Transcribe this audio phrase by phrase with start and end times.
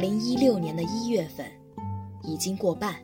[0.00, 1.46] 零一六年的一月份，
[2.22, 2.96] 已经过半。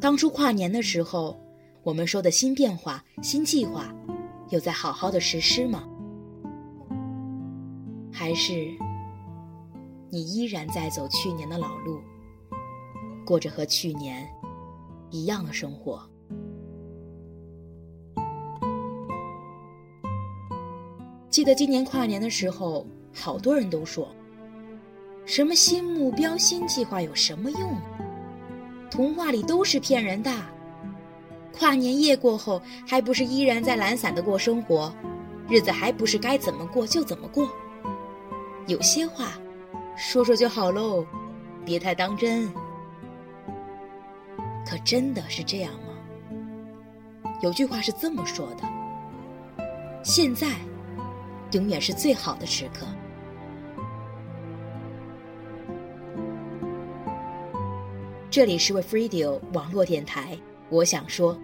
[0.00, 1.36] 当初跨年的时候，
[1.82, 3.92] 我们说的新变化、新计划，
[4.50, 5.82] 有在好好的实施吗？
[8.12, 8.70] 还是
[10.10, 11.98] 你依然在走去年的老路，
[13.26, 14.24] 过着和去年
[15.10, 16.00] 一样的生活？
[21.28, 24.08] 记得今年跨年的时候，好多人都说
[25.26, 27.76] ：“什么新目标、新计划有什么用？”
[28.90, 30.30] 童话里都是骗人的，
[31.52, 34.94] 跨年夜过后，还不是依然在懒散的过生活，
[35.48, 37.48] 日子还不是该怎么过就怎么过。
[38.66, 39.32] 有些话，
[39.96, 41.04] 说说就好喽，
[41.64, 42.48] 别太当真。
[44.64, 46.50] 可真的是这样吗？
[47.42, 48.62] 有句话是这么说的：
[50.02, 50.48] 现在，
[51.50, 52.86] 永远是最好的时刻。
[58.34, 60.36] 这里是 WeFradio 网络电台，
[60.68, 61.38] 我想说，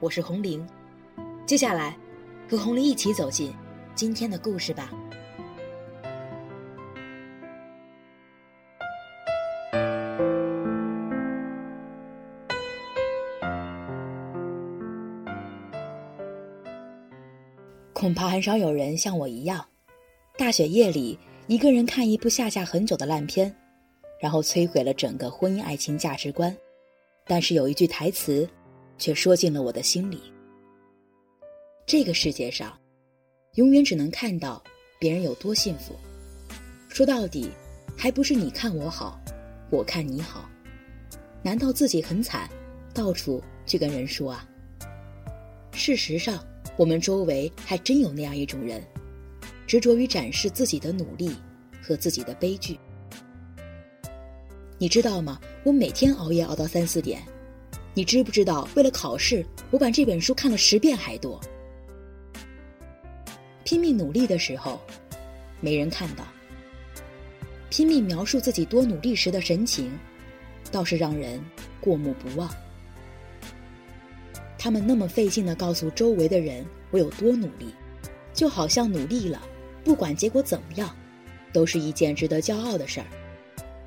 [0.00, 0.66] 我是红玲。
[1.46, 1.96] 接下来，
[2.50, 3.54] 和红玲一起走进
[3.94, 4.90] 今天的故事吧。
[17.92, 19.64] 恐怕很少有人像我一样，
[20.36, 23.54] 大雪夜里一个人看一部下架很久的烂片。
[24.24, 26.56] 然后摧毁了整个婚姻爱情价值观，
[27.26, 28.48] 但是有一句台词，
[28.96, 30.18] 却说进了我的心里。
[31.84, 32.74] 这个世界上，
[33.56, 34.64] 永远只能看到
[34.98, 35.94] 别人有多幸福。
[36.88, 37.50] 说到底，
[37.98, 39.20] 还不是你看我好，
[39.68, 40.48] 我看你好。
[41.42, 42.48] 难道自己很惨，
[42.94, 44.48] 到处去跟人说啊？
[45.72, 46.42] 事实上，
[46.78, 48.82] 我们周围还真有那样一种人，
[49.66, 51.36] 执着于展示自己的努力
[51.82, 52.78] 和自己的悲剧。
[54.84, 55.40] 你知道吗？
[55.62, 57.22] 我每天熬夜熬到三四点。
[57.94, 58.68] 你知不知道？
[58.74, 61.40] 为了考试，我把这本书看了十遍还多。
[63.64, 64.78] 拼命努力的时候，
[65.58, 66.24] 没人看到；
[67.70, 69.90] 拼命描述自己多努力时的神情，
[70.70, 71.42] 倒是让人
[71.80, 72.46] 过目不忘。
[74.58, 77.74] 他们那么费劲的告诉周围的人我有多努力，
[78.34, 79.40] 就好像努力了，
[79.82, 80.94] 不管结果怎么样，
[81.54, 83.06] 都是一件值得骄傲的事儿。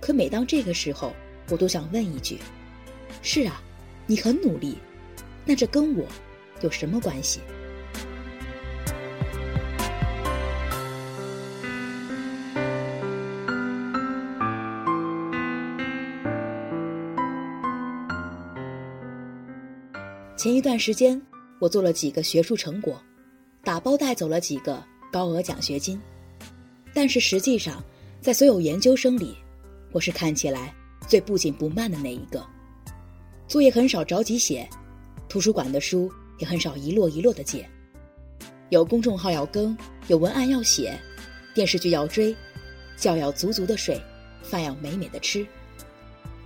[0.00, 1.12] 可每当这个时候，
[1.50, 2.38] 我都想问一句
[3.22, 3.60] ：“是啊，
[4.06, 4.78] 你很努力，
[5.44, 6.06] 那这跟我
[6.62, 7.40] 有什么关系？”
[20.36, 21.20] 前一段时间，
[21.58, 22.98] 我做了几个学术成果，
[23.62, 24.82] 打包带走了几个
[25.12, 26.00] 高额奖学金，
[26.94, 27.84] 但是实际上，
[28.22, 29.36] 在所有研究生里，
[29.92, 30.72] 我是看起来
[31.08, 32.44] 最不紧不慢的那一个，
[33.48, 34.68] 作业很少着急写，
[35.28, 37.68] 图书馆的书也很少一摞一摞的借，
[38.68, 40.96] 有公众号要更，有文案要写，
[41.54, 42.34] 电视剧要追，
[42.96, 44.00] 觉要足足的睡，
[44.42, 45.44] 饭要美美的吃，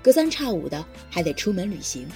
[0.03, 2.09] 隔三差五的还得出门旅行。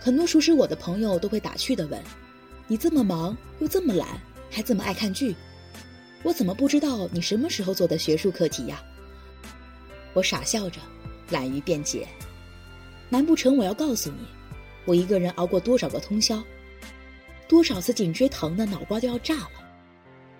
[0.00, 2.02] 很多熟识我的朋友都会打趣的问
[2.66, 4.20] ：“你这么忙又这么懒，
[4.50, 5.36] 还这么爱看剧，
[6.24, 8.82] 我怎么不知道你什么时候做的学术课题呀？”
[10.12, 10.80] 我傻笑着，
[11.30, 12.06] 懒于辩解。
[13.08, 14.18] 难不成我要告诉你，
[14.84, 16.42] 我一个人熬过多少个通宵，
[17.48, 19.50] 多少次颈椎疼的脑瓜都要炸了，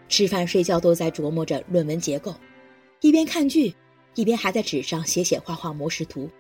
[0.08, 2.34] 吃饭睡觉都在琢磨着论文结构，
[3.00, 3.74] 一边看剧，
[4.14, 6.30] 一边还在纸上写写画画模式图。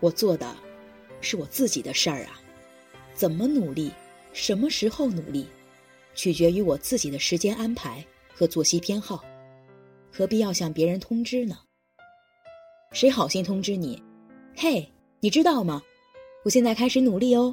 [0.00, 0.56] 我做的，
[1.20, 2.40] 是我自己的事儿啊，
[3.14, 3.90] 怎么努力，
[4.32, 5.46] 什么时候努力，
[6.14, 8.04] 取决于我自己的时间安排。
[8.38, 9.24] 和作息偏好，
[10.12, 11.56] 何必要向别人通知呢？
[12.92, 14.00] 谁好心通知你？
[14.54, 14.88] 嘿，
[15.18, 15.82] 你知道吗？
[16.44, 17.52] 我现在开始努力哦。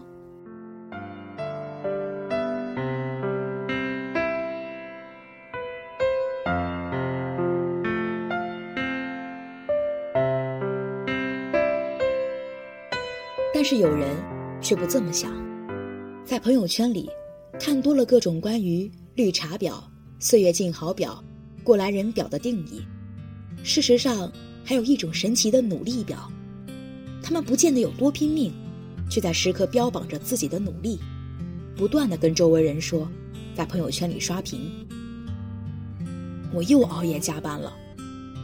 [13.51, 14.07] 但是有人
[14.61, 15.31] 却不这么想，
[16.23, 17.09] 在朋友圈里
[17.59, 19.81] 看多了各种关于绿茶婊。
[20.17, 21.21] 岁月静好表，
[21.63, 22.81] 过来人表的定义，
[23.63, 24.31] 事实上
[24.63, 26.31] 还有一种神奇的努力表，
[27.21, 28.53] 他们不见得有多拼命，
[29.09, 30.99] 却在时刻标榜着自己的努力，
[31.75, 33.07] 不断的跟周围人说，
[33.53, 34.61] 在朋友圈里刷屏。
[36.53, 37.73] 我又熬夜加班了，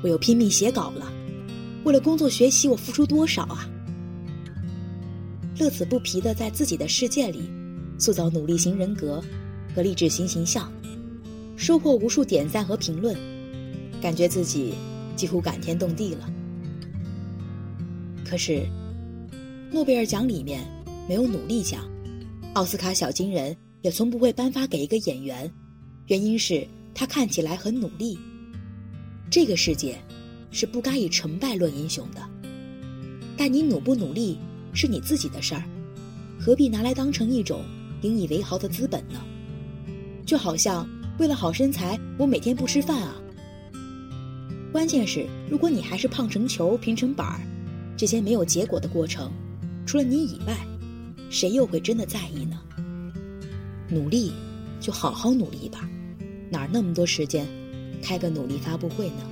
[0.03, 1.11] 我又拼命写稿了，
[1.85, 3.65] 为了工作学习我付出多少啊？
[5.57, 7.49] 乐此不疲的在自己的世界里，
[7.97, 9.23] 塑造努力型人格
[9.73, 10.69] 和励志型形象。
[11.61, 13.15] 收获无数点赞和评论，
[14.01, 14.73] 感觉自己
[15.15, 16.27] 几乎感天动地了。
[18.25, 18.65] 可是，
[19.71, 20.65] 诺贝尔奖里面
[21.07, 21.87] 没有努力奖，
[22.55, 25.49] 奥斯卡小金人也从不会颁发给一个演员，
[26.07, 28.17] 原因是他看起来很努力。
[29.29, 29.95] 这个世界
[30.49, 32.27] 是不该以成败论英雄的，
[33.37, 34.39] 但你努不努力
[34.73, 35.63] 是你自己的事儿，
[36.39, 37.63] 何必拿来当成一种
[38.01, 39.23] 引以为豪的资本呢？
[40.25, 40.89] 就好像。
[41.21, 43.13] 为了好身材，我每天不吃饭啊。
[44.71, 47.39] 关键是，如果你还是胖成球、平成板儿，
[47.95, 49.31] 这些没有结果的过程，
[49.85, 50.57] 除了你以外，
[51.29, 52.59] 谁又会真的在意呢？
[53.87, 54.33] 努力，
[54.79, 55.87] 就好好努力吧，
[56.49, 57.47] 哪那么多时间，
[58.01, 59.23] 开个努力发布会呢？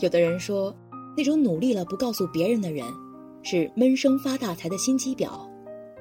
[0.00, 0.74] 有的人说，
[1.16, 2.84] 那种努力了不告诉别人的人，
[3.42, 5.48] 是闷声发大财的心机婊，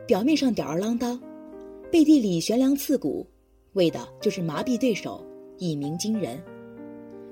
[0.06, 1.18] 表面上吊儿郎当，
[1.89, 3.25] 背地里悬梁刺股，
[3.74, 5.25] 为的就是麻痹对手，
[5.57, 6.44] 一鸣惊人。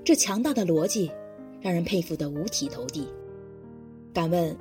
[0.06, 1.12] 这强大的逻辑，
[1.60, 3.06] 让人佩服得五体投地。
[4.14, 4.56] 敢问，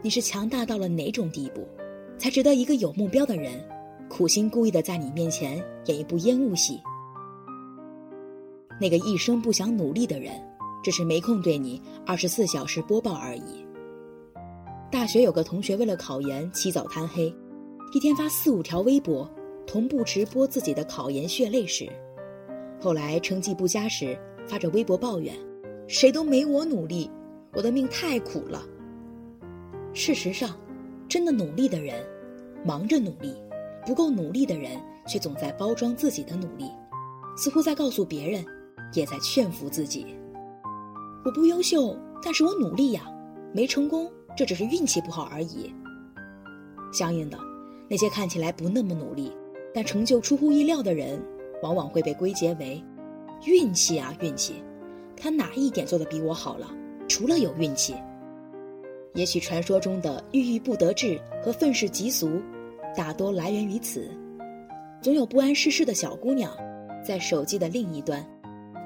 [0.00, 1.66] 你是强大到了哪种地步，
[2.18, 3.52] 才值得一个有目标的人，
[4.08, 6.80] 苦心故意的在你面前演一部烟雾戏？
[8.80, 10.40] 那个一生不想努力的人。
[10.82, 13.66] 只是没空对你二十四小时播报而已。
[14.90, 17.34] 大学有个同学为了考研起早贪黑，
[17.92, 19.28] 一天发四五条微博，
[19.66, 21.88] 同步直播自己的考研血泪史。
[22.80, 25.34] 后来成绩不佳时，发着微博抱怨
[25.86, 27.10] ：“谁都没我努力，
[27.52, 28.64] 我的命太苦了。”
[29.92, 30.56] 事实上，
[31.08, 32.02] 真的努力的人，
[32.64, 33.32] 忙着努力；
[33.84, 36.70] 不够努力的人，却总在包装自己的努力，
[37.36, 38.44] 似乎在告诉别人，
[38.94, 40.06] 也在劝服自己。
[41.24, 43.02] 我不优秀，但是我努力呀，
[43.52, 45.72] 没成功，这只是运气不好而已。
[46.92, 47.38] 相应的，
[47.88, 49.32] 那些看起来不那么努力，
[49.74, 51.20] 但成就出乎意料的人，
[51.62, 52.82] 往往会被归结为
[53.44, 54.62] 运气啊运气。
[55.16, 56.70] 他哪一点做的比我好了？
[57.08, 57.94] 除了有运气，
[59.14, 62.40] 也许传说中的郁郁不得志和愤世嫉俗，
[62.96, 64.08] 大多来源于此。
[65.02, 66.52] 总有不谙世事的小姑娘，
[67.04, 68.24] 在手机的另一端。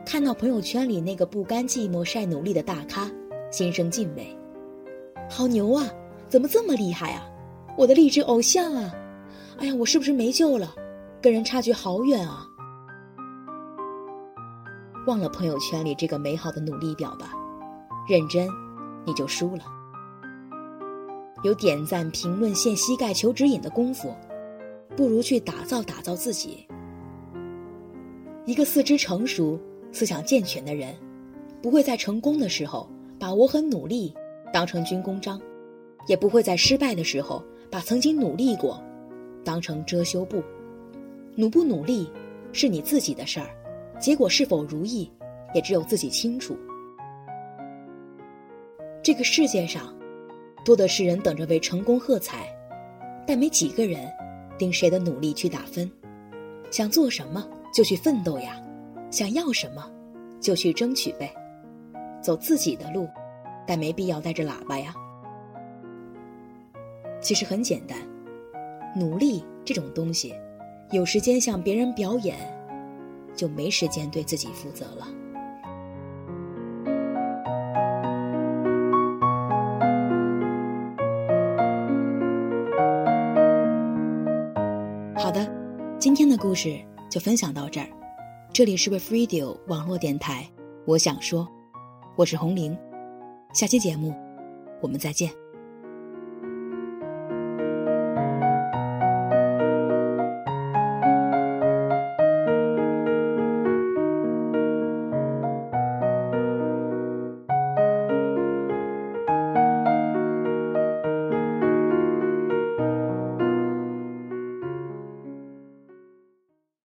[0.04, 3.10] 看到朋友圈里那个不甘寂寞晒努力的大咖，
[3.50, 4.36] 心生敬畏。
[5.30, 5.88] 好牛啊！
[6.28, 7.24] 怎么这么厉害啊？
[7.78, 8.92] 我的励志偶像啊！
[9.58, 10.74] 哎呀，我是不是没救了？
[11.20, 12.46] 跟人差距好远啊！
[15.06, 17.32] 忘了朋友圈里这个美好的努力表吧，
[18.08, 18.48] 认真，
[19.06, 19.62] 你就输了。
[21.44, 24.14] 有点赞、评论、献膝盖求指引的功夫，
[24.96, 26.66] 不如去打造打造自己。
[28.44, 29.58] 一个四肢成熟。
[29.92, 30.94] 思想健全的人，
[31.60, 34.12] 不会在成功的时候把我很努力
[34.52, 35.40] 当成军功章，
[36.08, 38.82] 也不会在失败的时候把曾经努力过
[39.44, 40.42] 当成遮羞布。
[41.36, 42.10] 努不努力
[42.52, 43.48] 是你自己的事儿，
[44.00, 45.10] 结果是否如意，
[45.54, 46.56] 也只有自己清楚。
[49.02, 49.94] 这个世界上，
[50.64, 52.46] 多的是人等着为成功喝彩，
[53.26, 54.10] 但没几个人
[54.58, 55.90] 盯谁的努力去打分。
[56.70, 58.60] 想做什么就去奋斗呀！
[59.12, 59.84] 想要什么，
[60.40, 61.30] 就去争取呗，
[62.22, 63.06] 走自己的路，
[63.66, 64.94] 但没必要带着喇叭呀。
[67.20, 67.98] 其实很简单，
[68.96, 70.34] 努力这种东西，
[70.92, 72.38] 有时间向别人表演，
[73.36, 75.06] 就没时间对自己负责了。
[85.18, 85.46] 好的，
[85.98, 87.86] 今天的故事就分享到这儿。
[88.54, 90.46] 这里是 w e f Radio 网络电台，
[90.84, 91.48] 我想说，
[92.16, 92.76] 我是红玲，
[93.54, 94.14] 下期节目
[94.82, 95.41] 我们再见。